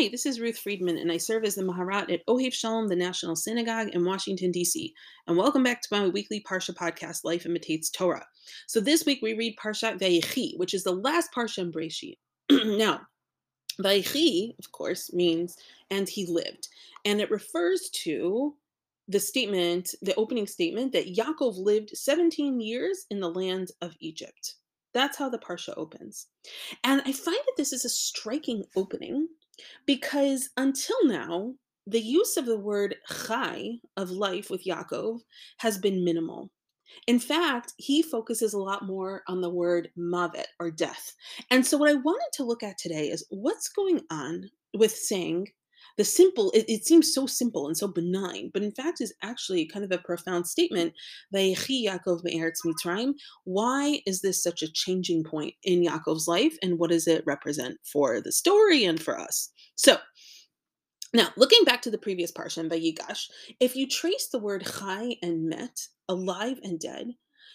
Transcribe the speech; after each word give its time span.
Hi, 0.00 0.08
this 0.08 0.24
is 0.24 0.40
Ruth 0.40 0.56
Friedman, 0.56 0.96
and 0.96 1.12
I 1.12 1.18
serve 1.18 1.44
as 1.44 1.56
the 1.56 1.62
Maharat 1.62 2.10
at 2.10 2.24
Ohev 2.26 2.54
Shalom, 2.54 2.88
the 2.88 2.96
National 2.96 3.36
Synagogue 3.36 3.90
in 3.90 4.02
Washington, 4.02 4.50
D.C. 4.50 4.94
And 5.26 5.36
welcome 5.36 5.62
back 5.62 5.82
to 5.82 5.88
my 5.90 6.08
weekly 6.08 6.42
Parsha 6.42 6.74
podcast, 6.74 7.22
Life 7.22 7.44
Imitates 7.44 7.90
Torah. 7.90 8.24
So 8.66 8.80
this 8.80 9.04
week 9.04 9.18
we 9.20 9.34
read 9.34 9.58
Parshat 9.62 10.00
Vayechi, 10.00 10.56
which 10.56 10.72
is 10.72 10.84
the 10.84 10.92
last 10.92 11.34
Parsha 11.34 11.58
in 11.58 11.70
Breshit. 11.70 12.16
now, 12.78 13.02
Vayechi, 13.78 14.54
of 14.58 14.72
course, 14.72 15.12
means 15.12 15.58
and 15.90 16.08
he 16.08 16.24
lived, 16.24 16.68
and 17.04 17.20
it 17.20 17.30
refers 17.30 17.90
to 18.04 18.54
the 19.06 19.20
statement, 19.20 19.94
the 20.00 20.14
opening 20.14 20.46
statement, 20.46 20.92
that 20.92 21.14
Yaakov 21.14 21.58
lived 21.58 21.90
17 21.90 22.58
years 22.58 23.04
in 23.10 23.20
the 23.20 23.28
land 23.28 23.72
of 23.82 23.94
Egypt. 24.00 24.54
That's 24.94 25.18
how 25.18 25.28
the 25.28 25.38
Parsha 25.38 25.74
opens. 25.76 26.28
And 26.84 27.02
I 27.04 27.12
find 27.12 27.36
that 27.36 27.56
this 27.58 27.74
is 27.74 27.84
a 27.84 27.90
striking 27.90 28.64
opening 28.74 29.28
because 29.86 30.50
until 30.56 30.96
now, 31.04 31.54
the 31.86 32.00
use 32.00 32.36
of 32.36 32.46
the 32.46 32.58
word 32.58 32.94
chai, 33.26 33.80
of 33.96 34.10
life 34.10 34.50
with 34.50 34.64
Yaakov, 34.64 35.20
has 35.58 35.78
been 35.78 36.04
minimal. 36.04 36.50
In 37.06 37.18
fact, 37.18 37.72
he 37.76 38.02
focuses 38.02 38.52
a 38.52 38.58
lot 38.58 38.86
more 38.86 39.22
on 39.28 39.40
the 39.40 39.50
word 39.50 39.90
mavet 39.96 40.46
or 40.58 40.70
death. 40.70 41.14
And 41.50 41.64
so, 41.64 41.76
what 41.76 41.90
I 41.90 41.94
wanted 41.94 42.28
to 42.34 42.44
look 42.44 42.62
at 42.62 42.78
today 42.78 43.08
is 43.08 43.24
what's 43.30 43.68
going 43.68 44.00
on 44.10 44.50
with 44.74 44.92
saying 44.92 45.48
the 45.96 46.04
simple, 46.04 46.50
it, 46.52 46.64
it, 46.68 46.86
seems 46.86 47.12
so 47.12 47.26
simple 47.26 47.66
and 47.66 47.76
so 47.76 47.88
benign, 47.88 48.50
but 48.52 48.62
in 48.62 48.72
fact 48.72 49.00
is 49.00 49.12
actually 49.22 49.66
kind 49.66 49.84
of 49.84 49.92
a 49.92 50.02
profound 50.02 50.46
statement. 50.46 50.94
Why 53.44 54.00
is 54.06 54.20
this 54.20 54.42
such 54.42 54.62
a 54.62 54.72
changing 54.72 55.24
point 55.24 55.54
in 55.64 55.82
Yaakov's 55.82 56.28
life, 56.28 56.56
and 56.62 56.78
what 56.78 56.90
does 56.90 57.06
it 57.06 57.24
represent 57.26 57.78
for 57.84 58.20
the 58.20 58.32
story 58.32 58.84
and 58.84 59.00
for 59.00 59.18
us? 59.18 59.50
So, 59.74 59.98
now, 61.12 61.30
looking 61.36 61.64
back 61.64 61.82
to 61.82 61.90
the 61.90 61.98
previous 61.98 62.30
parsha 62.30 62.68
Vayigash, 62.68 63.28
if 63.58 63.74
you 63.74 63.88
trace 63.88 64.28
the 64.28 64.38
word 64.38 64.64
chai 64.64 65.16
and 65.22 65.48
met, 65.48 65.88
alive 66.08 66.58
and 66.62 66.78
dead, 66.78 67.08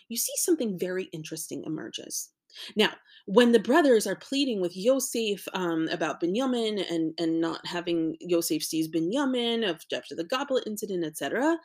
you 0.10 0.18
see 0.18 0.34
something 0.38 0.78
very 0.78 1.06
interesting 1.14 1.64
emerges. 1.66 2.30
Now, 2.76 2.92
when 3.26 3.52
the 3.52 3.60
brothers 3.60 4.06
are 4.06 4.16
pleading 4.16 4.62
with 4.62 4.78
Yosef 4.78 5.48
um, 5.54 5.88
about 5.92 6.22
Binyamin 6.22 6.86
and, 6.92 7.14
and 7.18 7.42
not 7.42 7.66
having 7.66 8.16
Yosef 8.20 8.64
seize 8.64 8.88
Binyamin 8.88 9.68
of, 9.68 9.82
after 9.94 10.16
the 10.16 10.24
goblet 10.24 10.66
incident, 10.68 11.04
etc., 11.04 11.58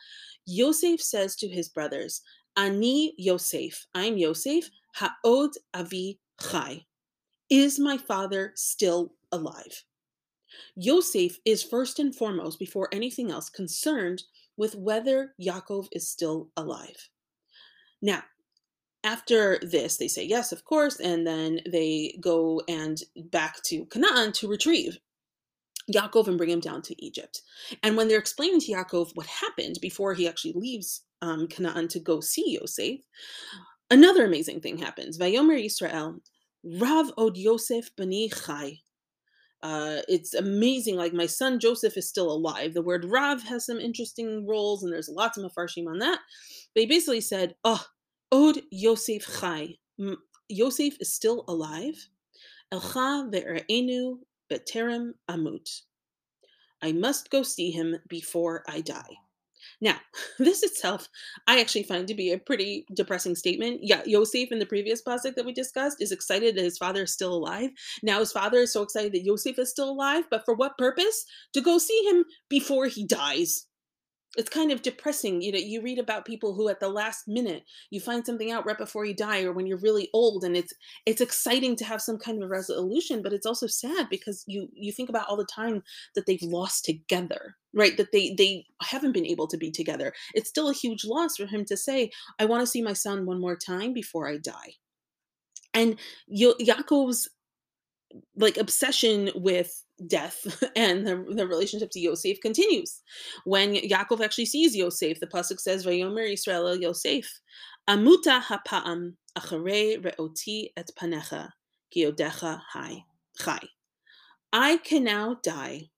Yosef 0.47 1.01
says 1.01 1.37
to 1.37 1.49
his 1.49 1.69
brothers, 1.69 2.23
Ani 2.57 3.15
Yosef, 3.19 3.87
I'm 3.95 4.17
Yosef, 4.17 4.71
Ha'od 4.95 5.51
Avi 5.75 6.19
Chai. 6.41 6.85
Is 7.51 7.79
my 7.79 7.99
father 7.99 8.53
still 8.55 9.15
alive? 9.33 9.85
Yosef 10.75 11.39
is 11.45 11.63
first 11.63 11.99
and 11.99 12.15
foremost, 12.15 12.59
before 12.59 12.89
anything 12.93 13.31
else, 13.31 13.49
concerned 13.49 14.25
with 14.57 14.75
whether 14.75 15.35
Yaakov 15.41 15.89
is 15.93 16.09
still 16.09 16.51
alive. 16.57 17.09
Now, 18.03 18.23
after 19.05 19.59
this, 19.63 19.97
they 19.97 20.09
say 20.09 20.25
yes, 20.25 20.53
of 20.53 20.65
course, 20.65 21.01
and 21.01 21.27
then 21.27 21.61
they 21.71 22.17
go 22.21 22.63
and 22.69 23.03
back 23.17 23.63
to 23.65 23.87
Canaan 23.87 24.33
to 24.33 24.49
retrieve 24.49 24.99
Yaakov 25.93 26.29
and 26.29 26.37
bring 26.37 26.51
him 26.51 26.61
down 26.61 26.83
to 26.83 27.05
Egypt. 27.05 27.43
And 27.83 27.97
when 27.97 28.09
they're 28.09 28.19
explaining 28.19 28.61
to 28.61 28.73
Yaakov 28.73 29.13
what 29.15 29.27
happened 29.27 29.79
before 29.81 30.15
he 30.15 30.29
actually 30.29 30.53
leaves 30.55 31.03
um, 31.23 31.47
Canaan 31.49 31.89
to 31.89 32.01
go 32.01 32.21
see 32.21 32.59
Yosef, 32.61 33.01
another 33.91 34.25
amazing 34.25 34.61
thing 34.61 34.79
happens. 34.79 35.19
Vayomer 35.19 35.63
Yisrael, 35.63 36.21
Rav 36.63 37.13
od 37.17 37.37
Yosef 37.37 37.95
bani 37.97 38.29
chai. 38.29 38.81
Uh, 39.63 40.01
it's 40.09 40.33
amazing. 40.35 40.97
Like 40.97 41.13
my 41.13 41.27
son 41.27 41.59
Joseph 41.59 41.97
is 41.97 42.09
still 42.09 42.31
alive. 42.31 42.73
The 42.75 42.83
word 42.83 43.05
Rav 43.05 43.43
has 43.45 43.67
some 43.67 43.79
interesting 43.79 44.47
roles, 44.47 44.83
and 44.83 44.93
there's 44.93 45.09
lots 45.09 45.37
of 45.37 45.45
mafarshim 45.45 45.87
on 45.87 45.99
that. 45.99 46.21
They 46.75 46.87
basically 46.87 47.21
said, 47.21 47.57
"Oh, 47.63 47.85
Od 48.33 48.59
Yosef 48.71 49.27
Chai. 49.41 49.77
Yosef 50.49 50.97
is 51.01 51.13
still 51.13 51.45
alive. 51.49 52.09
Elcha 52.73 53.29
ve'erenu 53.31 54.19
beterem 54.51 55.15
amut. 55.29 55.83
I 56.81 56.93
must 56.93 57.31
go 57.31 57.43
see 57.43 57.71
him 57.71 57.97
before 58.09 58.63
I 58.69 58.81
die. 58.81 59.17
Now, 59.81 59.97
this 60.39 60.63
itself, 60.63 61.09
I 61.49 61.61
actually 61.61 61.83
find 61.83 62.07
to 62.07 62.15
be 62.15 62.33
a 62.33 62.39
pretty 62.39 62.87
depressing 62.95 63.35
statement. 63.35 63.81
Yeah, 63.83 64.03
Yosef 64.07 64.53
in 64.53 64.61
the 64.61 64.67
previous 64.67 65.03
pasuk 65.03 65.35
that 65.35 65.45
we 65.45 65.53
discussed 65.53 66.01
is 66.01 66.13
excited 66.13 66.55
that 66.55 66.65
his 66.65 66.79
father 66.79 67.03
is 67.03 67.13
still 67.13 67.35
alive. 67.35 67.71
Now 68.03 68.21
his 68.21 68.33
father 68.33 68.59
is 68.59 68.73
so 68.73 68.83
excited 68.83 69.13
that 69.13 69.25
Yosef 69.25 69.59
is 69.59 69.71
still 69.71 69.91
alive, 69.91 70.25
but 70.31 70.45
for 70.45 70.55
what 70.55 70.79
purpose? 70.79 71.25
To 71.55 71.61
go 71.61 71.79
see 71.79 72.01
him 72.09 72.25
before 72.49 72.87
he 72.87 73.07
dies 73.07 73.67
it's 74.37 74.51
kind 74.51 74.71
of 74.71 74.83
depressing 74.83 75.43
you 75.43 75.51
know 75.51 75.59
you 75.59 75.83
read 75.83 75.99
about 75.99 76.25
people 76.25 76.55
who 76.55 76.69
at 76.69 76.79
the 76.79 76.89
last 76.89 77.27
minute 77.27 77.65
you 77.91 78.01
find 78.01 78.25
something 78.25 78.51
out 78.51 78.65
right 78.65 78.79
before 78.79 79.05
you 79.05 79.15
die 79.15 79.43
or 79.43 79.53
when 79.53 79.67
you're 79.67 79.79
really 79.79 80.09
old 80.13 80.45
and 80.45 80.57
it's 80.57 80.73
it's 81.05 81.21
exciting 81.21 81.75
to 81.75 81.85
have 81.85 82.01
some 82.01 82.17
kind 82.19 82.43
of 82.43 82.51
resolution 82.51 83.23
but 83.23 83.33
it's 83.33 83.47
also 83.47 83.67
sad 83.67 84.09
because 84.09 84.45
you 84.47 84.69
you 84.73 84.93
think 84.93 85.09
about 85.09 85.29
all 85.29 85.37
the 85.37 85.45
time 85.45 85.83
that 86.15 86.27
they've 86.27 86.43
lost 86.43 86.85
together 86.85 87.57
right? 87.73 87.97
That 87.97 88.13
they 88.13 88.35
they 88.37 88.67
haven't 88.83 89.13
been 89.13 89.27
able 89.27 89.47
to 89.49 89.57
be 89.57 89.71
together. 89.71 90.13
It's 90.35 90.49
still 90.49 90.69
a 90.69 90.75
huge 90.75 91.05
loss 91.05 91.37
for 91.37 91.47
him 91.47 91.65
to 91.67 91.77
say 91.77 92.11
i 92.39 92.45
want 92.45 92.63
to 92.63 92.67
see 92.67 92.83
my 92.83 92.93
son 92.93 93.27
one 93.27 93.41
more 93.41 93.57
time 93.57 93.93
before 93.93 94.29
i 94.29 94.39
die. 94.39 94.75
And 95.73 95.97
Yo- 96.27 96.55
Yaakov's 96.61 97.29
like 98.37 98.57
obsession 98.57 99.31
with 99.35 99.85
death 100.07 100.63
and 100.77 101.07
the, 101.07 101.25
the 101.35 101.47
relationship 101.47 101.91
to 101.93 102.01
Yosef 102.01 102.41
continues. 102.41 103.03
When 103.45 103.75
Yaakov 103.75 104.23
actually 104.23 104.47
sees 104.47 104.77
Yosef, 104.77 105.21
the 105.21 105.27
pasuk 105.27 105.61
says, 105.61 105.85
"Vayomer 105.85 106.31
Yisrael 106.31 106.71
el 106.71 106.81
Yosef, 106.81 107.41
amuta 107.89 108.43
hapa'am 108.43 109.15
acharei 109.39 110.03
re'oti 110.03 110.71
et 110.77 110.91
panecha 110.99 111.51
kiodecha 111.95 112.61
hai 112.73 113.05
chai." 113.39 113.61
I 114.53 114.79
can 114.79 115.05
now 115.05 115.37
die 115.43 115.91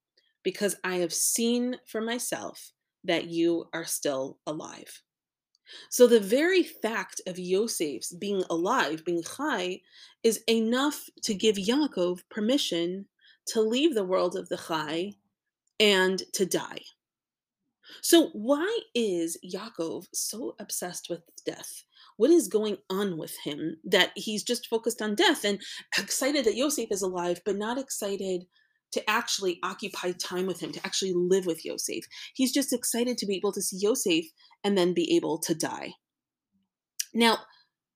because 0.43 0.75
I 0.83 0.95
have 0.97 1.13
seen 1.13 1.77
for 1.87 2.01
myself 2.01 2.71
that 3.03 3.25
you 3.25 3.65
are 3.73 3.85
still 3.85 4.37
alive. 4.45 5.01
So 5.89 6.07
the 6.07 6.19
very 6.19 6.63
fact 6.63 7.21
of 7.25 7.39
Yosef's 7.39 8.13
being 8.13 8.43
alive, 8.49 9.03
being 9.05 9.23
chai, 9.23 9.81
is 10.23 10.43
enough 10.47 11.09
to 11.23 11.33
give 11.33 11.55
Yaakov 11.55 12.19
permission 12.29 13.07
to 13.47 13.61
leave 13.61 13.95
the 13.95 14.05
world 14.05 14.35
of 14.35 14.49
the 14.49 14.57
chai 14.57 15.13
and 15.79 16.23
to 16.33 16.45
die. 16.45 16.79
So 18.01 18.29
why 18.33 18.79
is 18.95 19.37
Yaakov 19.43 20.05
so 20.13 20.55
obsessed 20.59 21.07
with 21.09 21.21
death? 21.45 21.83
What 22.17 22.29
is 22.29 22.47
going 22.47 22.77
on 22.89 23.17
with 23.17 23.35
him 23.43 23.77
that 23.83 24.11
he's 24.15 24.43
just 24.43 24.67
focused 24.67 25.01
on 25.01 25.15
death 25.15 25.43
and 25.43 25.61
excited 25.97 26.45
that 26.45 26.55
Yosef 26.55 26.91
is 26.91 27.01
alive, 27.01 27.41
but 27.45 27.57
not 27.57 27.77
excited 27.77 28.45
to 28.93 29.09
actually 29.09 29.59
occupy 29.63 30.11
time 30.11 30.45
with 30.45 30.59
him, 30.61 30.71
to 30.71 30.85
actually 30.85 31.13
live 31.13 31.45
with 31.45 31.65
Yosef. 31.65 32.05
He's 32.35 32.53
just 32.53 32.71
excited 32.71 33.17
to 33.17 33.25
be 33.25 33.35
able 33.35 33.51
to 33.53 33.61
see 33.61 33.77
Yosef 33.79 34.25
and 34.63 34.77
then 34.77 34.93
be 34.93 35.15
able 35.15 35.39
to 35.39 35.55
die. 35.55 35.93
Now, 37.13 37.39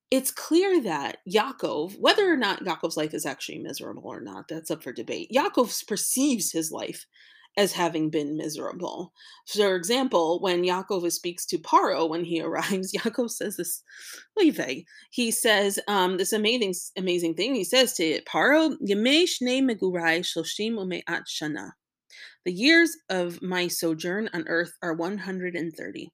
it's 0.09 0.31
clear 0.31 0.81
that 0.83 1.17
Yaakov, 1.29 1.99
whether 1.99 2.31
or 2.31 2.37
not 2.37 2.63
Yaakov's 2.63 2.97
life 2.97 3.13
is 3.13 3.25
actually 3.25 3.59
miserable 3.59 4.03
or 4.05 4.21
not, 4.21 4.47
that's 4.47 4.71
up 4.71 4.83
for 4.83 4.93
debate. 4.93 5.31
Yaakov 5.33 5.85
perceives 5.87 6.51
his 6.51 6.71
life 6.71 7.05
as 7.57 7.73
having 7.73 8.09
been 8.09 8.37
miserable. 8.37 9.11
For 9.47 9.75
example, 9.75 10.39
when 10.39 10.63
Yaakov 10.63 11.11
speaks 11.11 11.45
to 11.47 11.57
Paro 11.57 12.07
when 12.07 12.23
he 12.23 12.41
arrives, 12.43 12.93
Yaakov 12.93 13.31
says 13.31 13.57
this, 13.57 13.83
he 15.11 15.31
says 15.31 15.79
um, 15.87 16.17
this 16.17 16.31
amazing, 16.31 16.73
amazing 16.97 17.33
thing. 17.33 17.55
He 17.55 17.63
says 17.63 17.93
to 17.95 18.21
Paro, 18.21 18.77
megurai 18.79 20.19
shloshim 20.21 20.75
ume'at 20.75 21.23
shana. 21.27 21.71
The 22.45 22.53
years 22.53 22.95
of 23.09 23.41
my 23.41 23.67
sojourn 23.67 24.29
on 24.33 24.47
earth 24.47 24.71
are 24.81 24.93
130. 24.93 26.11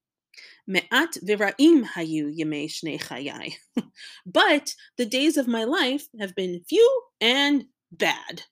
Me'at 0.68 1.18
hayu 1.24 2.38
yemei 2.38 2.68
shnei 2.68 3.01
chayai. 3.01 3.56
But 4.25 4.75
the 4.97 5.06
days 5.06 5.38
of 5.38 5.47
my 5.47 5.63
life 5.63 6.07
have 6.19 6.35
been 6.35 6.63
few 6.68 7.01
and 7.19 7.65
bad. 7.91 8.44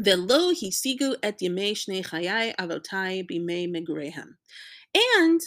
Velo 0.00 0.52
hisigu 0.52 1.16
et 1.22 1.38
yemei 1.40 1.72
shnei 1.72 2.04
chayai 2.04 2.54
avotai 2.56 3.26
bimei 3.28 3.68
megrehem. 3.68 4.34
And 4.94 5.40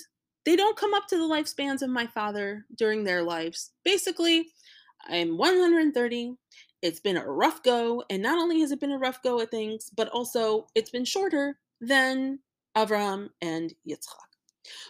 they 0.45 0.55
don't 0.55 0.77
come 0.77 0.93
up 0.93 1.07
to 1.07 1.17
the 1.17 1.23
lifespans 1.23 1.81
of 1.81 1.89
my 1.89 2.07
father 2.07 2.65
during 2.77 3.03
their 3.03 3.23
lives. 3.23 3.71
Basically, 3.83 4.47
I'm 5.07 5.37
130. 5.37 6.35
It's 6.81 6.99
been 6.99 7.17
a 7.17 7.25
rough 7.25 7.63
go, 7.63 8.03
and 8.09 8.21
not 8.21 8.37
only 8.37 8.59
has 8.61 8.71
it 8.71 8.79
been 8.79 8.91
a 8.91 8.99
rough 8.99 9.23
go 9.23 9.41
at 9.41 9.49
things, 9.49 9.89
but 9.95 10.07
also 10.09 10.67
it's 10.75 10.91
been 10.91 11.05
shorter 11.05 11.57
than 11.81 12.39
Avram 12.77 13.29
and 13.41 13.73
Yitzchak. 13.89 14.34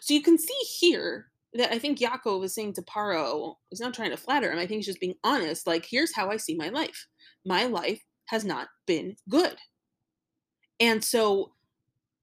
So 0.01 0.13
you 0.13 0.21
can 0.21 0.37
see 0.37 0.57
here 0.79 1.27
that 1.53 1.73
I 1.73 1.79
think 1.79 1.99
Yaakov 1.99 2.43
is 2.43 2.53
saying 2.53 2.73
to 2.73 2.81
Paro, 2.81 3.55
he's 3.69 3.79
not 3.79 3.93
trying 3.93 4.11
to 4.11 4.17
flatter 4.17 4.51
him. 4.51 4.59
I 4.59 4.67
think 4.67 4.79
he's 4.79 4.87
just 4.87 4.99
being 4.99 5.15
honest. 5.23 5.67
Like, 5.67 5.85
here's 5.85 6.13
how 6.13 6.29
I 6.29 6.37
see 6.37 6.55
my 6.55 6.69
life. 6.69 7.07
My 7.45 7.65
life 7.65 8.03
has 8.25 8.43
not 8.43 8.67
been 8.85 9.15
good. 9.29 9.55
And 10.79 11.03
so 11.03 11.53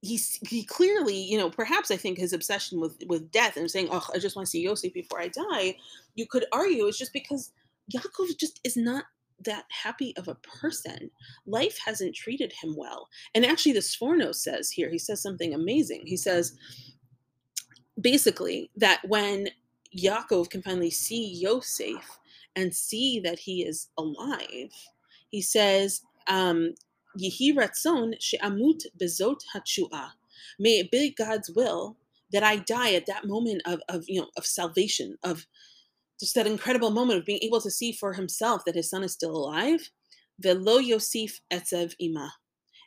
he 0.02 0.20
he 0.48 0.64
clearly, 0.64 1.16
you 1.16 1.38
know, 1.38 1.48
perhaps 1.48 1.90
I 1.90 1.96
think 1.96 2.18
his 2.18 2.32
obsession 2.32 2.80
with 2.80 2.96
with 3.06 3.30
death 3.30 3.56
and 3.56 3.70
saying, 3.70 3.88
"Oh, 3.90 4.06
I 4.12 4.18
just 4.18 4.36
want 4.36 4.46
to 4.46 4.50
see 4.50 4.62
Yosef 4.62 4.92
before 4.92 5.20
I 5.20 5.28
die," 5.28 5.76
you 6.16 6.26
could 6.26 6.44
argue 6.52 6.86
it's 6.86 6.98
just 6.98 7.12
because 7.12 7.52
Yaakov 7.94 8.36
just 8.38 8.60
is 8.64 8.76
not 8.76 9.04
that 9.44 9.64
happy 9.70 10.14
of 10.16 10.28
a 10.28 10.34
person. 10.36 11.10
Life 11.46 11.78
hasn't 11.84 12.14
treated 12.14 12.52
him 12.52 12.74
well. 12.76 13.08
And 13.34 13.46
actually, 13.46 13.72
the 13.72 13.80
Sforno 13.80 14.34
says 14.34 14.70
here, 14.70 14.90
he 14.90 14.98
says 14.98 15.22
something 15.22 15.54
amazing. 15.54 16.02
He 16.06 16.16
says 16.16 16.56
basically 18.00 18.70
that 18.76 19.00
when 19.06 19.48
Yaakov 19.96 20.50
can 20.50 20.62
finally 20.62 20.90
see 20.90 21.26
Yosef 21.26 22.18
and 22.56 22.74
see 22.74 23.20
that 23.20 23.40
he 23.40 23.62
is 23.62 23.88
alive, 23.98 24.72
he 25.28 25.42
says, 25.42 26.02
um, 26.28 26.74
Yehi 27.18 27.54
ratzon 27.54 28.14
she'amut 28.20 28.86
bezot 29.00 29.40
hachua. 29.54 30.12
May 30.58 30.78
it 30.78 30.90
be 30.90 31.14
God's 31.16 31.50
will 31.50 31.96
that 32.32 32.42
I 32.42 32.56
die 32.56 32.94
at 32.94 33.06
that 33.06 33.26
moment 33.26 33.62
of, 33.66 33.80
of 33.88 34.04
you 34.08 34.20
know 34.20 34.28
of 34.36 34.46
salvation, 34.46 35.18
of 35.22 35.46
just 36.18 36.34
that 36.34 36.46
incredible 36.46 36.90
moment 36.90 37.18
of 37.18 37.26
being 37.26 37.40
able 37.42 37.60
to 37.60 37.70
see 37.70 37.92
for 37.92 38.14
himself 38.14 38.64
that 38.64 38.74
his 38.74 38.88
son 38.88 39.02
is 39.02 39.12
still 39.12 39.36
alive. 39.36 39.90
Velo 40.40 40.78
Yosef 40.78 41.40
etzev 41.52 41.94
ima, 41.98 42.32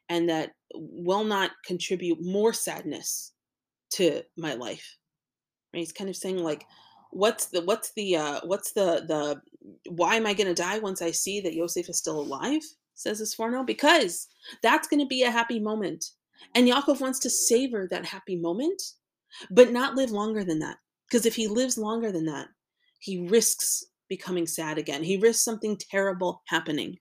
and 0.09 0.27
that 0.27 0.53
will 0.73 1.23
not 1.23 1.51
contribute 1.65 2.17
more 2.21 2.53
sadness 2.53 3.33
to 3.91 4.23
my 4.37 4.53
life. 4.53 4.97
Right? 5.73 5.79
He's 5.79 5.91
kind 5.91 6.09
of 6.09 6.15
saying 6.15 6.37
like, 6.37 6.65
what's 7.11 7.47
the 7.47 7.61
what's 7.61 7.93
the 7.95 8.17
uh, 8.17 8.39
what's 8.43 8.73
the 8.73 9.05
the 9.07 9.41
why 9.89 10.15
am 10.15 10.25
I 10.25 10.33
going 10.33 10.47
to 10.47 10.53
die 10.53 10.79
once 10.79 11.01
I 11.01 11.11
see 11.11 11.41
that 11.41 11.53
Yosef 11.53 11.89
is 11.89 11.97
still 11.97 12.19
alive? 12.19 12.61
says 12.95 13.19
the 13.19 13.25
Sforno, 13.25 13.65
because 13.65 14.27
that's 14.63 14.87
going 14.87 15.01
to 15.01 15.05
be 15.05 15.23
a 15.23 15.31
happy 15.31 15.59
moment. 15.59 16.05
And 16.55 16.67
Yaakov 16.67 17.01
wants 17.01 17.19
to 17.19 17.29
savor 17.29 17.87
that 17.91 18.05
happy 18.05 18.35
moment, 18.35 18.81
but 19.51 19.71
not 19.71 19.95
live 19.95 20.11
longer 20.11 20.43
than 20.43 20.59
that. 20.59 20.77
Because 21.07 21.25
if 21.25 21.35
he 21.35 21.47
lives 21.47 21.77
longer 21.77 22.11
than 22.11 22.25
that, 22.25 22.47
he 22.99 23.27
risks 23.27 23.85
becoming 24.09 24.47
sad 24.47 24.77
again. 24.77 25.03
He 25.03 25.17
risks 25.17 25.43
something 25.43 25.77
terrible 25.77 26.41
happening. 26.47 26.97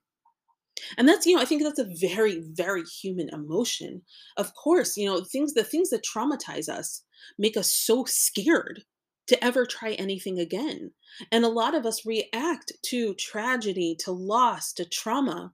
And 0.98 1.08
that's, 1.08 1.26
you 1.26 1.36
know, 1.36 1.42
I 1.42 1.44
think 1.44 1.62
that's 1.62 1.78
a 1.78 1.94
very, 2.00 2.42
very 2.52 2.82
human 2.82 3.28
emotion. 3.30 4.02
Of 4.36 4.54
course, 4.54 4.96
you 4.96 5.06
know, 5.06 5.22
things, 5.22 5.54
the 5.54 5.64
things 5.64 5.90
that 5.90 6.04
traumatize 6.04 6.68
us 6.68 7.02
make 7.38 7.56
us 7.56 7.72
so 7.72 8.04
scared 8.06 8.82
to 9.26 9.42
ever 9.42 9.64
try 9.64 9.92
anything 9.92 10.38
again. 10.38 10.90
And 11.32 11.44
a 11.44 11.48
lot 11.48 11.74
of 11.74 11.86
us 11.86 12.04
react 12.04 12.72
to 12.86 13.14
tragedy, 13.14 13.96
to 14.00 14.12
loss, 14.12 14.72
to 14.74 14.84
trauma 14.84 15.52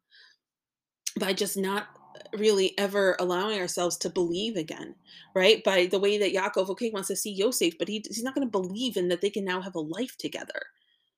by 1.18 1.32
just 1.32 1.56
not 1.56 1.88
really 2.36 2.76
ever 2.78 3.16
allowing 3.18 3.60
ourselves 3.60 3.96
to 3.98 4.10
believe 4.10 4.56
again, 4.56 4.94
right? 5.34 5.62
By 5.62 5.86
the 5.86 5.98
way 5.98 6.18
that 6.18 6.34
Yaakov, 6.34 6.68
okay, 6.70 6.90
wants 6.90 7.08
to 7.08 7.16
see 7.16 7.32
Yosef, 7.32 7.78
but 7.78 7.88
he, 7.88 8.04
he's 8.06 8.22
not 8.22 8.34
going 8.34 8.46
to 8.46 8.50
believe 8.50 8.96
in 8.96 9.08
that 9.08 9.20
they 9.20 9.30
can 9.30 9.44
now 9.44 9.60
have 9.60 9.74
a 9.74 9.80
life 9.80 10.16
together. 10.18 10.62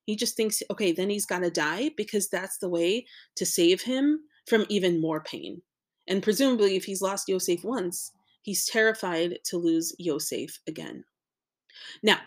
He 0.05 0.15
just 0.15 0.35
thinks, 0.35 0.61
okay, 0.69 0.91
then 0.91 1.09
he's 1.09 1.25
got 1.25 1.39
to 1.39 1.49
die 1.49 1.91
because 1.95 2.27
that's 2.27 2.57
the 2.57 2.69
way 2.69 3.05
to 3.35 3.45
save 3.45 3.81
him 3.81 4.19
from 4.47 4.65
even 4.69 4.99
more 5.01 5.21
pain. 5.21 5.61
And 6.07 6.21
presumably, 6.21 6.75
if 6.75 6.83
he's 6.83 7.01
lost 7.01 7.29
Yosef 7.29 7.63
once, 7.63 8.11
he's 8.41 8.65
terrified 8.65 9.39
to 9.45 9.57
lose 9.57 9.95
Yosef 9.97 10.59
again. 10.67 11.05
Now, 12.01 12.19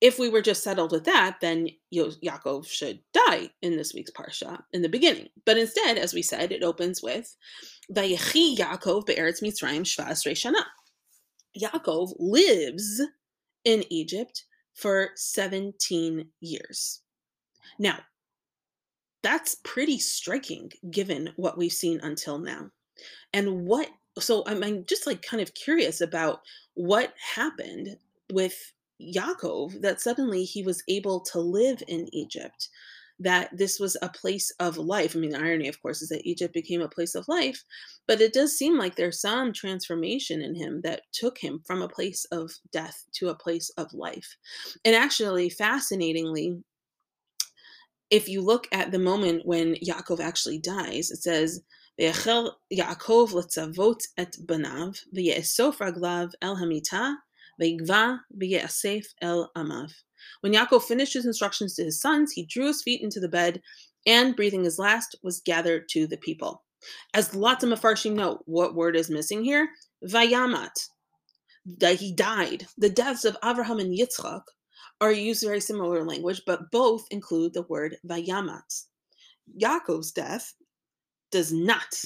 if 0.00 0.18
we 0.18 0.28
were 0.28 0.42
just 0.42 0.64
settled 0.64 0.90
with 0.90 1.04
that, 1.04 1.38
then 1.40 1.68
Yaakov 1.94 2.66
should 2.66 2.98
die 3.14 3.50
in 3.62 3.76
this 3.76 3.94
week's 3.94 4.10
parsha 4.10 4.60
in 4.72 4.82
the 4.82 4.88
beginning. 4.88 5.28
But 5.46 5.58
instead, 5.58 5.96
as 5.96 6.12
we 6.12 6.22
said, 6.22 6.50
it 6.50 6.64
opens 6.64 7.00
with 7.00 7.36
Vayechi 7.92 8.56
Yaakov 8.56 9.06
be'eretz 9.06 9.40
Mitzrayim 9.40 9.84
shvas 9.84 10.26
shana. 10.26 10.64
Yaakov 11.56 12.14
lives 12.18 13.00
in 13.64 13.84
Egypt 13.90 14.44
for 14.74 15.10
17 15.16 16.28
years. 16.40 17.00
Now, 17.78 17.98
that's 19.22 19.56
pretty 19.62 19.98
striking 19.98 20.72
given 20.90 21.30
what 21.36 21.56
we've 21.56 21.72
seen 21.72 22.00
until 22.02 22.38
now. 22.38 22.70
And 23.32 23.66
what, 23.66 23.88
so 24.18 24.42
I'm, 24.46 24.62
I'm 24.62 24.84
just 24.84 25.06
like 25.06 25.22
kind 25.22 25.40
of 25.40 25.54
curious 25.54 26.00
about 26.00 26.40
what 26.74 27.14
happened 27.34 27.96
with 28.32 28.72
Yaakov 29.00 29.80
that 29.80 30.00
suddenly 30.00 30.44
he 30.44 30.62
was 30.62 30.82
able 30.88 31.20
to 31.20 31.40
live 31.40 31.82
in 31.88 32.08
Egypt, 32.12 32.68
that 33.22 33.56
this 33.56 33.78
was 33.78 33.96
a 34.02 34.08
place 34.08 34.52
of 34.58 34.76
life. 34.78 35.14
I 35.14 35.18
mean, 35.18 35.30
the 35.30 35.38
irony, 35.38 35.68
of 35.68 35.80
course, 35.80 36.02
is 36.02 36.08
that 36.10 36.26
Egypt 36.26 36.52
became 36.54 36.82
a 36.82 36.88
place 36.88 37.14
of 37.14 37.28
life, 37.28 37.62
but 38.06 38.20
it 38.20 38.32
does 38.32 38.56
seem 38.56 38.78
like 38.78 38.96
there's 38.96 39.20
some 39.20 39.52
transformation 39.52 40.42
in 40.42 40.54
him 40.54 40.80
that 40.82 41.02
took 41.12 41.38
him 41.38 41.62
from 41.66 41.82
a 41.82 41.88
place 41.88 42.24
of 42.32 42.50
death 42.72 43.04
to 43.14 43.28
a 43.28 43.34
place 43.34 43.70
of 43.76 43.92
life. 43.92 44.36
And 44.84 44.94
actually, 44.94 45.50
fascinatingly, 45.50 46.62
if 48.10 48.28
you 48.28 48.42
look 48.42 48.68
at 48.72 48.90
the 48.92 48.98
moment 48.98 49.46
when 49.46 49.76
Yaakov 49.76 50.20
actually 50.20 50.58
dies, 50.58 51.10
it 51.10 51.22
says, 51.22 51.62
Yaakov 52.00 52.54
letzavot 52.70 54.00
et 54.18 54.36
banav, 54.44 54.98
v'ye'esof 55.16 55.78
raglav 55.78 56.32
el 56.42 56.56
hamita, 56.56 57.16
Ve'igva 57.60 58.20
v'ye'asef 58.36 59.06
el 59.20 59.50
amav. 59.56 59.92
When 60.40 60.52
Yaakov 60.52 60.82
finished 60.82 61.14
his 61.14 61.26
instructions 61.26 61.74
to 61.74 61.84
his 61.84 62.00
sons, 62.00 62.32
he 62.32 62.46
drew 62.46 62.66
his 62.66 62.82
feet 62.82 63.02
into 63.02 63.20
the 63.20 63.28
bed 63.28 63.60
and, 64.06 64.36
breathing 64.36 64.64
his 64.64 64.78
last, 64.78 65.16
was 65.22 65.40
gathered 65.40 65.88
to 65.90 66.06
the 66.06 66.16
people. 66.16 66.64
As 67.14 67.34
lots 67.34 67.62
of 67.62 67.70
Mefarshim 67.70 68.14
note, 68.14 68.42
what 68.46 68.74
word 68.74 68.96
is 68.96 69.10
missing 69.10 69.44
here? 69.44 69.68
Vayamat. 70.04 70.88
That 71.78 72.00
he 72.00 72.12
died. 72.12 72.66
The 72.76 72.90
deaths 72.90 73.24
of 73.24 73.38
Avraham 73.40 73.80
and 73.80 73.96
Yitzchak 73.96 74.42
are 75.00 75.12
used 75.12 75.44
very 75.44 75.60
similar 75.60 76.04
language, 76.04 76.42
but 76.46 76.70
both 76.70 77.04
include 77.10 77.54
the 77.54 77.62
word 77.62 77.96
Vayamat. 78.06 78.84
Yaakov's 79.60 80.12
death 80.12 80.54
does 81.30 81.52
not. 81.52 82.04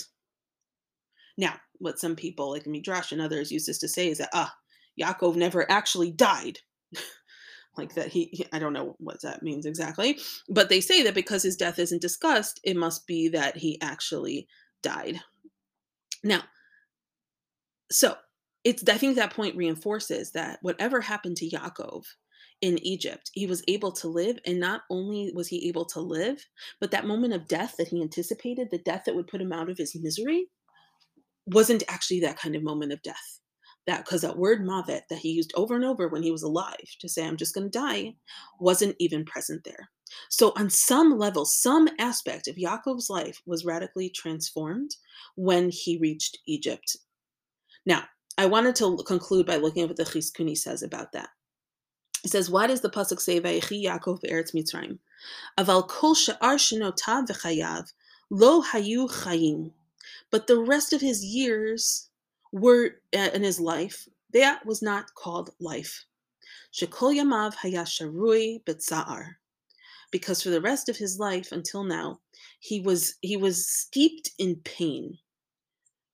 Now, 1.39 1.57
what 1.79 1.99
some 1.99 2.17
people 2.17 2.51
like 2.51 2.67
Midrash 2.67 3.13
and 3.13 3.21
others 3.21 3.51
use 3.51 3.67
this 3.67 3.79
to 3.79 3.89
say 3.89 4.09
is 4.09 4.19
that, 4.19 4.31
ah, 4.33 4.55
Yaakov 5.01 5.37
never 5.37 5.71
actually 5.71 6.11
died. 6.11 6.59
like 7.77 7.95
that 7.95 8.09
he, 8.09 8.29
he, 8.33 8.47
I 8.53 8.59
don't 8.59 8.73
know 8.73 8.97
what 8.99 9.23
that 9.23 9.43
means 9.43 9.67
exactly, 9.67 10.19
but 10.49 10.69
they 10.69 10.81
say 10.81 11.03
that 11.03 11.15
because 11.15 11.43
his 11.43 11.57
death 11.57 11.79
isn't 11.79 12.03
discussed, 12.03 12.61
it 12.65 12.77
must 12.77 13.07
be 13.07 13.29
that 13.29 13.57
he 13.57 13.81
actually 13.81 14.47
died. 14.83 15.21
Now, 16.23 16.43
so 17.91 18.17
it's 18.65 18.89
I 18.89 18.99
think 18.99 19.17
that 19.17 19.35
point 19.35 19.57
reinforces 19.57 20.33
that 20.33 20.59
whatever 20.63 21.01
happened 21.01 21.37
to 21.39 21.49
Yaakov 21.49 22.05
in 22.63 22.85
Egypt, 22.85 23.31
he 23.35 23.47
was 23.47 23.63
able 23.69 23.93
to 23.93 24.09
live, 24.09 24.39
and 24.47 24.59
not 24.59 24.83
only 24.91 25.31
was 25.35 25.49
he 25.49 25.69
able 25.69 25.85
to 25.87 26.01
live, 26.01 26.45
but 26.81 26.91
that 26.91 27.07
moment 27.07 27.35
of 27.35 27.47
death 27.47 27.75
that 27.79 27.89
he 27.89 28.03
anticipated, 28.03 28.69
the 28.71 28.79
death 28.79 29.03
that 29.07 29.15
would 29.15 29.29
put 29.29 29.41
him 29.41 29.53
out 29.53 29.69
of 29.69 29.79
his 29.79 29.95
misery, 29.95 30.47
wasn't 31.47 31.85
actually 31.89 32.21
that 32.21 32.39
kind 32.39 32.57
of 32.57 32.63
moment 32.63 32.93
of 32.93 33.03
death 33.03 33.41
that 33.87 34.05
because 34.05 34.23
that 34.23 34.39
word 34.39 34.61
mavet 34.61 35.03
that 35.09 35.19
he 35.19 35.31
used 35.31 35.53
over 35.55 35.75
and 35.75 35.85
over 35.85 36.09
when 36.09 36.23
he 36.23 36.31
was 36.31 36.43
alive 36.43 36.97
to 36.99 37.09
say 37.09 37.27
i'm 37.27 37.37
just 37.37 37.55
going 37.55 37.71
to 37.71 37.79
die 37.79 38.15
wasn't 38.61 38.95
even 38.99 39.25
present 39.25 39.63
there 39.65 39.91
so 40.29 40.53
on 40.57 40.71
some 40.71 41.19
level 41.19 41.45
some 41.45 41.89
aspect 41.99 42.49
of 42.49 42.57
yaakov's 42.57 43.11
life 43.11 43.41
was 43.47 43.65
radically 43.65 44.09
transformed 44.11 44.97
when 45.35 45.71
he 45.71 45.99
reached 45.99 46.39
egypt 46.47 46.97
now 47.85 48.05
i 48.39 48.47
wanted 48.47 48.75
to 48.75 48.97
conclude 49.07 49.47
by 49.47 49.57
looking 49.57 49.83
at 49.83 49.89
what 49.89 49.97
the 49.97 50.05
chizkuni 50.05 50.57
says 50.57 50.83
about 50.83 51.13
that 51.13 51.29
he 52.23 52.29
says, 52.29 52.51
why 52.51 52.67
does 52.67 52.81
the 52.81 52.91
pasuk 52.91 53.21
say, 53.21 53.41
"Vayechi 53.41 53.85
Yaakov 53.85 54.21
be'eretz 54.21 54.53
Mitzrayim"? 54.53 54.99
Aval 55.57 55.87
kol 55.87 56.17
she'ar 56.17 56.57
shenotav 56.57 57.29
v'chayav 57.29 57.93
lo 58.31 58.63
hayu 58.63 59.09
chayim. 59.09 59.71
But 60.33 60.49
the 60.49 60.59
rest 60.59 60.93
of 60.93 61.01
his 61.01 61.25
years 61.25 62.09
were 62.57 62.97
uh, 63.15 63.31
in 63.35 63.43
his 63.43 63.61
life, 63.61 64.09
that 64.33 64.65
was 64.65 64.83
not 64.83 65.15
called 65.15 65.51
life. 65.61 66.05
Shekol 66.73 67.15
Yamav 67.15 67.55
Hayasharui 67.57 68.65
Betza'ar. 68.65 69.35
Because 70.11 70.43
for 70.43 70.51
the 70.51 70.61
rest 70.61 70.89
of 70.89 70.97
his 70.97 71.19
life 71.19 71.53
until 71.53 71.85
now, 71.85 72.21
he 72.61 72.81
was 72.81 73.15
he 73.21 73.37
was 73.37 73.69
steeped 73.69 74.31
in 74.39 74.57
pain. 74.57 75.19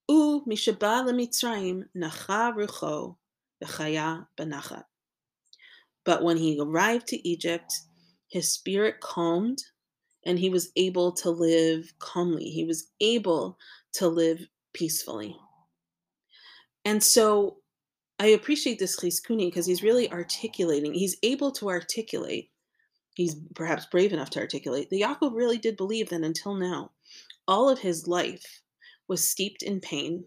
U 0.09 0.45
Mishaba 0.49 1.05
Mitzrayim 1.11 1.85
Nacha 1.97 2.55
Rucho 2.55 3.17
Bechaya 3.63 4.27
Benachat. 4.37 4.85
But 6.05 6.25
when 6.25 6.37
he 6.37 6.59
arrived 6.61 7.07
to 7.09 7.29
Egypt, 7.29 7.73
his 8.29 8.53
spirit 8.53 9.01
calmed 9.01 9.63
and 10.25 10.39
he 10.39 10.51
was 10.51 10.73
able 10.77 11.13
to 11.13 11.31
live 11.31 11.93
calmly. 11.99 12.45
He 12.45 12.65
was 12.65 12.89
able 13.01 13.59
to 13.95 14.09
live 14.09 14.41
peacefully. 14.73 15.37
And 16.85 17.03
so 17.03 17.59
I 18.19 18.29
appreciate 18.29 18.79
this 18.79 18.99
Chizkuni 18.99 19.49
because 19.49 19.67
he's 19.67 19.83
really 19.83 20.11
articulating, 20.11 20.95
he's 20.95 21.17
able 21.23 21.51
to 21.53 21.69
articulate, 21.69 22.51
he's 23.15 23.37
perhaps 23.55 23.87
brave 23.87 24.13
enough 24.13 24.31
to 24.31 24.41
articulate, 24.41 24.91
that 24.91 25.01
Yaakov 25.01 25.35
really 25.35 25.59
did 25.59 25.77
believe 25.77 26.09
that 26.11 26.23
until 26.23 26.55
now, 26.55 26.91
all 27.49 27.69
of 27.69 27.79
his 27.79 28.07
life 28.07 28.63
was 29.09 29.27
steeped 29.27 29.63
in 29.63 29.81
pain 29.81 30.25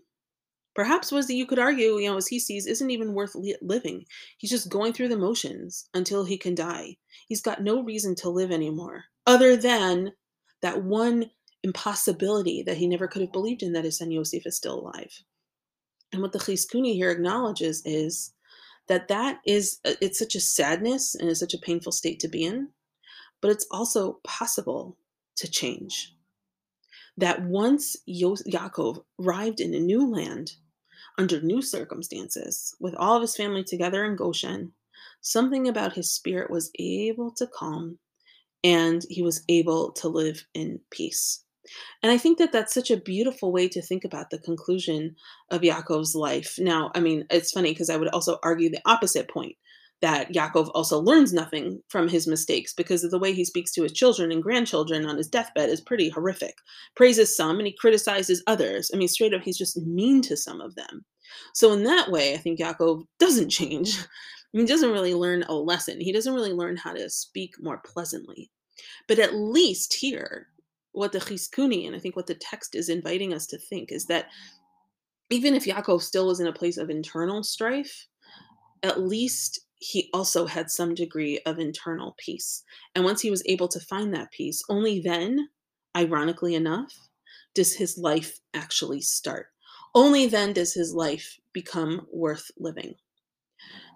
Perhaps 0.76 1.10
was 1.10 1.28
that 1.28 1.36
you 1.36 1.46
could 1.46 1.58
argue, 1.58 1.98
you 1.98 2.10
know, 2.10 2.18
as 2.18 2.28
he 2.28 2.38
sees, 2.38 2.68
isn't 2.68 2.92
even 2.92 3.14
worth 3.14 3.34
li- 3.34 3.56
living. 3.62 4.06
He's 4.38 4.50
just 4.50 4.70
going 4.70 4.92
through 4.92 5.08
the 5.08 5.18
motions 5.18 5.88
until 5.94 6.26
he 6.26 6.38
can 6.38 6.54
die. 6.54 6.98
He's 7.30 7.42
got 7.42 7.64
no 7.64 7.82
reason 7.82 8.14
to 8.16 8.30
live 8.30 8.52
anymore, 8.52 9.06
other 9.26 9.56
than 9.56 10.12
that 10.62 10.84
one 10.84 11.32
impossibility 11.64 12.62
that 12.64 12.76
he 12.76 12.88
never 12.88 13.08
could 13.08 13.22
have 13.22 13.32
believed 13.32 13.64
in 13.64 13.72
that 13.72 13.86
his 13.86 13.98
son 13.98 14.12
Yosef 14.12 14.46
is 14.46 14.58
still 14.58 14.82
alive. 14.82 15.24
And 16.16 16.22
what 16.22 16.32
the 16.32 16.40
Chizkuni 16.40 16.94
here 16.94 17.12
acknowledges 17.12 17.82
is 17.84 18.32
that 18.88 19.10
that 19.10 19.42
is 19.46 19.82
uh, 19.84 19.96
it's 20.00 20.18
such 20.18 20.34
a 20.34 20.40
sadness 20.40 21.14
and 21.14 21.30
it's 21.30 21.42
such 21.42 21.54
a 21.54 21.58
painful 21.58 21.92
state 21.92 22.22
to 22.22 22.30
be 22.30 22.46
in, 22.46 22.70
but 23.42 23.52
it's 23.52 23.68
also 23.70 24.22
possible 24.24 24.96
to 25.36 25.52
change. 25.52 26.16
That 27.18 27.44
once 27.44 27.98
Yaakov 28.08 29.04
arrived 29.20 29.60
in 29.60 29.74
a 29.74 29.80
new 29.80 30.10
land, 30.10 30.54
under 31.18 31.42
new 31.42 31.62
circumstances, 31.62 32.74
with 32.80 32.96
all 32.96 33.18
of 33.18 33.22
his 33.22 33.36
family 33.36 33.66
together 33.66 34.06
in 34.06 34.16
Goshen, 34.16 34.72
something 35.20 35.68
about 35.68 35.96
his 35.96 36.14
spirit 36.14 36.50
was 36.50 36.72
able 36.80 37.32
to 37.32 37.46
calm 37.46 38.00
and 38.64 39.06
he 39.10 39.22
was 39.22 39.44
able 39.50 39.92
to 39.92 40.08
live 40.08 40.46
in 40.54 40.80
peace. 40.92 41.44
And 42.04 42.12
I 42.12 42.18
think 42.18 42.38
that 42.38 42.52
that's 42.52 42.74
such 42.74 42.92
a 42.92 42.98
beautiful 42.98 43.52
way 43.52 43.68
to 43.70 43.82
think 43.82 44.04
about 44.04 44.30
the 44.30 44.40
conclusion 44.40 45.16
of 45.52 45.62
Yaakov's 45.62 46.16
life. 46.16 46.56
Now, 46.60 46.92
I 46.96 47.00
mean, 47.00 47.26
it's 47.30 47.52
funny 47.52 47.72
because 47.72 47.90
I 47.90 47.98
would 47.98 48.10
also 48.10 48.38
argue 48.44 48.70
the 48.70 48.82
opposite 48.86 49.30
point 49.30 49.56
that 50.02 50.32
Yaakov 50.34 50.70
also 50.74 51.00
learns 51.00 51.34
nothing 51.34 51.82
from 51.88 52.08
his 52.08 52.28
mistakes 52.28 52.74
because 52.74 53.04
of 53.04 53.12
the 53.12 53.20
way 53.20 53.34
he 53.34 53.46
speaks 53.46 53.72
to 53.72 53.84
his 53.84 53.94
children 53.94 54.32
and 54.32 54.44
grandchildren 54.44 55.06
on 55.06 55.18
his 55.18 55.28
deathbed 55.28 55.70
is 55.70 55.82
pretty 55.82 56.10
horrific. 56.10 56.56
Praises 56.96 57.36
some 57.36 57.58
and 57.58 57.68
he 57.68 57.74
criticizes 57.74 58.44
others. 58.46 58.92
I 58.94 58.98
mean, 58.98 59.08
straight 59.08 59.34
up, 59.34 59.42
he's 59.42 59.58
just 59.58 59.78
mean 59.78 60.22
to 60.24 60.36
some 60.36 60.62
of 60.62 60.76
them. 60.76 61.06
So, 61.54 61.74
in 61.74 61.84
that 61.86 62.12
way, 62.12 62.34
I 62.34 62.38
think 62.38 62.60
Yaakov 62.60 63.06
doesn't 63.20 63.50
change. 63.60 63.98
He 64.52 64.66
doesn't 64.66 64.92
really 64.92 65.14
learn 65.14 65.44
a 65.44 65.54
lesson. 65.54 66.00
He 66.00 66.12
doesn't 66.12 66.34
really 66.34 66.54
learn 66.54 66.78
how 66.78 66.94
to 66.94 67.10
speak 67.10 67.56
more 67.60 67.82
pleasantly. 67.86 68.52
But 69.08 69.20
at 69.20 69.36
least 69.36 69.94
here, 69.94 70.48
what 70.96 71.12
the 71.12 71.20
Chizkuni 71.20 71.86
and 71.86 71.96
I 71.96 72.00
think 72.00 72.16
what 72.16 72.28
the 72.28 72.36
text 72.36 72.76
is 72.76 72.90
inviting 72.90 73.34
us 73.34 73.46
to 73.48 73.58
think 73.58 73.92
is 73.92 74.06
that 74.06 74.26
mm-hmm. 74.26 75.36
even 75.36 75.54
if 75.56 75.66
Yaakov 75.66 76.02
still 76.02 76.28
was 76.28 76.40
in 76.40 76.48
a 76.48 76.54
place 76.54 76.78
of 76.78 76.90
internal 76.90 77.44
strife, 77.44 78.08
at 78.84 79.02
least 79.02 79.60
he 79.78 80.10
also 80.14 80.46
had 80.46 80.72
some 80.72 80.96
degree 80.96 81.40
of 81.46 81.60
internal 81.60 82.16
peace. 82.18 82.64
And 82.96 83.04
once 83.04 83.22
he 83.22 83.30
was 83.30 83.44
able 83.46 83.68
to 83.68 83.80
find 83.80 84.14
that 84.14 84.32
peace, 84.32 84.64
only 84.70 85.02
then, 85.02 85.50
ironically 85.96 86.56
enough, 86.56 86.94
does 87.54 87.74
his 87.76 87.98
life 87.98 88.40
actually 88.54 89.02
start. 89.02 89.48
Only 89.94 90.28
then 90.28 90.54
does 90.54 90.74
his 90.74 90.94
life 90.94 91.38
become 91.54 92.08
worth 92.12 92.50
living. 92.58 92.96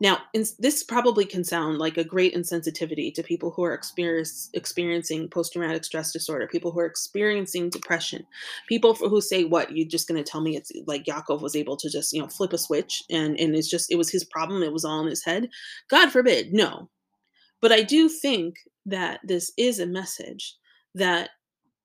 Now, 0.01 0.21
this 0.33 0.83
probably 0.83 1.25
can 1.25 1.43
sound 1.43 1.77
like 1.77 1.97
a 1.97 2.03
great 2.03 2.33
insensitivity 2.33 3.13
to 3.13 3.23
people 3.23 3.51
who 3.51 3.63
are 3.63 3.73
experiencing 3.73 5.29
post 5.29 5.53
traumatic 5.53 5.83
stress 5.83 6.13
disorder, 6.13 6.47
people 6.47 6.71
who 6.71 6.79
are 6.79 6.85
experiencing 6.85 7.69
depression, 7.69 8.25
people 8.67 8.93
who 8.93 9.19
say, 9.19 9.43
"What 9.43 9.75
you're 9.75 9.87
just 9.87 10.07
going 10.07 10.23
to 10.23 10.29
tell 10.29 10.41
me 10.41 10.55
it's 10.55 10.71
like 10.87 11.03
Yaakov 11.05 11.41
was 11.41 11.55
able 11.55 11.75
to 11.77 11.89
just 11.89 12.13
you 12.13 12.21
know 12.21 12.27
flip 12.29 12.53
a 12.53 12.57
switch 12.57 13.03
and 13.09 13.37
and 13.39 13.55
it's 13.55 13.69
just 13.69 13.91
it 13.91 13.97
was 13.97 14.09
his 14.09 14.23
problem, 14.23 14.63
it 14.63 14.73
was 14.73 14.85
all 14.85 15.01
in 15.01 15.07
his 15.07 15.23
head." 15.23 15.49
God 15.89 16.11
forbid, 16.11 16.53
no. 16.53 16.89
But 17.61 17.73
I 17.73 17.83
do 17.83 18.07
think 18.07 18.55
that 18.85 19.19
this 19.23 19.51
is 19.57 19.79
a 19.79 19.85
message 19.85 20.55
that 20.95 21.31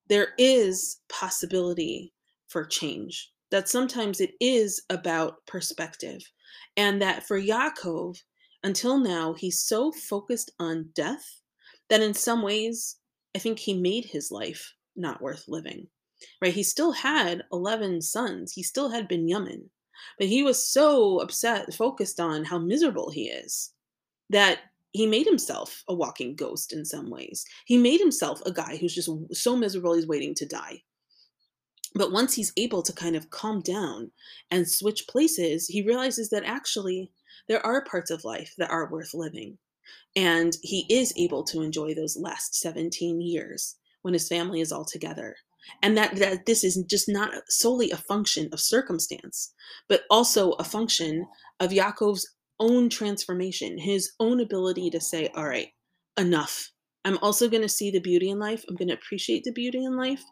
there 0.08 0.28
is 0.38 1.00
possibility 1.08 2.12
for 2.46 2.64
change. 2.64 3.32
That 3.54 3.68
sometimes 3.68 4.20
it 4.20 4.32
is 4.40 4.82
about 4.90 5.46
perspective 5.46 6.20
and 6.76 7.00
that 7.00 7.24
for 7.24 7.40
Yaakov, 7.40 8.18
until 8.64 8.98
now, 8.98 9.32
he's 9.34 9.62
so 9.62 9.92
focused 9.92 10.50
on 10.58 10.88
death 10.92 11.24
that 11.88 12.02
in 12.02 12.14
some 12.14 12.42
ways, 12.42 12.96
I 13.36 13.38
think 13.38 13.60
he 13.60 13.72
made 13.72 14.06
his 14.06 14.32
life 14.32 14.74
not 14.96 15.22
worth 15.22 15.44
living. 15.46 15.86
Right? 16.42 16.52
He 16.52 16.64
still 16.64 16.90
had 16.90 17.44
11 17.52 18.02
sons, 18.02 18.50
he 18.50 18.64
still 18.64 18.88
had 18.88 19.08
Binyamin, 19.08 19.68
but 20.18 20.26
he 20.26 20.42
was 20.42 20.66
so 20.66 21.20
upset, 21.20 21.72
focused 21.74 22.18
on 22.18 22.42
how 22.42 22.58
miserable 22.58 23.08
he 23.08 23.28
is, 23.28 23.72
that 24.30 24.62
he 24.90 25.06
made 25.06 25.28
himself 25.28 25.84
a 25.86 25.94
walking 25.94 26.34
ghost 26.34 26.72
in 26.72 26.84
some 26.84 27.08
ways. 27.08 27.44
He 27.66 27.78
made 27.78 28.00
himself 28.00 28.42
a 28.46 28.50
guy 28.50 28.78
who's 28.78 28.96
just 28.96 29.10
so 29.32 29.56
miserable 29.56 29.94
he's 29.94 30.08
waiting 30.08 30.34
to 30.34 30.44
die. 30.44 30.82
But 31.94 32.12
once 32.12 32.34
he's 32.34 32.52
able 32.56 32.82
to 32.82 32.92
kind 32.92 33.14
of 33.14 33.30
calm 33.30 33.60
down 33.60 34.10
and 34.50 34.68
switch 34.68 35.06
places, 35.08 35.66
he 35.66 35.86
realizes 35.86 36.28
that 36.30 36.44
actually 36.44 37.10
there 37.48 37.64
are 37.64 37.84
parts 37.84 38.10
of 38.10 38.24
life 38.24 38.52
that 38.58 38.70
are 38.70 38.90
worth 38.90 39.14
living. 39.14 39.58
And 40.16 40.56
he 40.62 40.86
is 40.88 41.12
able 41.16 41.44
to 41.44 41.62
enjoy 41.62 41.94
those 41.94 42.16
last 42.16 42.54
17 42.56 43.20
years 43.20 43.76
when 44.02 44.14
his 44.14 44.28
family 44.28 44.60
is 44.60 44.72
all 44.72 44.84
together. 44.84 45.36
And 45.82 45.96
that, 45.96 46.16
that 46.16 46.46
this 46.46 46.62
is 46.62 46.82
just 46.88 47.08
not 47.08 47.32
solely 47.48 47.90
a 47.90 47.96
function 47.96 48.48
of 48.52 48.60
circumstance, 48.60 49.54
but 49.88 50.02
also 50.10 50.52
a 50.52 50.64
function 50.64 51.26
of 51.60 51.70
Yaakov's 51.70 52.28
own 52.60 52.88
transformation, 52.88 53.78
his 53.78 54.12
own 54.20 54.40
ability 54.40 54.90
to 54.90 55.00
say, 55.00 55.28
all 55.34 55.48
right, 55.48 55.68
enough. 56.18 56.70
I'm 57.04 57.18
also 57.18 57.48
going 57.48 57.62
to 57.62 57.68
see 57.68 57.90
the 57.90 58.00
beauty 58.00 58.30
in 58.30 58.38
life. 58.38 58.64
I'm 58.68 58.76
going 58.76 58.88
to 58.88 58.94
appreciate 58.94 59.44
the 59.44 59.52
beauty 59.52 59.84
in 59.84 59.96
life. 59.96 60.22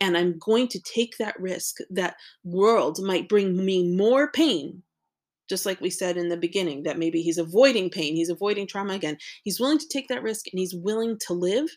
And 0.00 0.16
I'm 0.16 0.38
going 0.38 0.68
to 0.68 0.80
take 0.80 1.16
that 1.18 1.38
risk 1.38 1.76
that 1.90 2.16
world 2.44 2.98
might 3.02 3.28
bring 3.28 3.64
me 3.64 3.94
more 3.94 4.30
pain. 4.32 4.82
Just 5.48 5.66
like 5.66 5.80
we 5.80 5.90
said 5.90 6.16
in 6.16 6.28
the 6.28 6.36
beginning, 6.36 6.84
that 6.84 6.98
maybe 6.98 7.20
he's 7.20 7.36
avoiding 7.36 7.90
pain, 7.90 8.14
he's 8.16 8.30
avoiding 8.30 8.66
trauma 8.66 8.94
again. 8.94 9.18
He's 9.44 9.60
willing 9.60 9.78
to 9.78 9.88
take 9.88 10.08
that 10.08 10.22
risk 10.22 10.46
and 10.50 10.58
he's 10.58 10.74
willing 10.74 11.18
to 11.26 11.34
live 11.34 11.68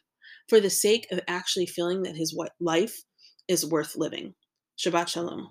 for 0.48 0.60
the 0.60 0.70
sake 0.70 1.08
of 1.12 1.20
actually 1.28 1.66
feeling 1.66 2.04
that 2.04 2.16
his 2.16 2.38
life 2.60 3.02
is 3.48 3.66
worth 3.66 3.96
living. 3.96 4.34
Shabbat 4.78 5.08
Shalom. 5.10 5.50